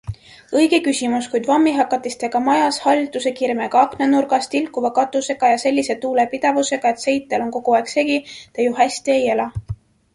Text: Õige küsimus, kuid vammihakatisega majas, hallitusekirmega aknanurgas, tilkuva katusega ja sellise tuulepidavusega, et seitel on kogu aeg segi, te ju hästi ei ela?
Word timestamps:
Õige 0.59 0.77
küsimus, 0.85 1.27
kuid 1.33 1.49
vammihakatisega 1.49 2.41
majas, 2.47 2.79
hallitusekirmega 2.85 3.83
aknanurgas, 3.89 4.49
tilkuva 4.57 4.93
katusega 4.99 5.53
ja 5.55 5.63
sellise 5.67 5.97
tuulepidavusega, 6.07 6.93
et 6.97 7.07
seitel 7.09 7.49
on 7.49 7.57
kogu 7.59 7.81
aeg 7.81 7.97
segi, 7.99 8.17
te 8.59 8.71
ju 8.71 8.79
hästi 8.83 9.19
ei 9.21 9.29
ela? 9.37 9.51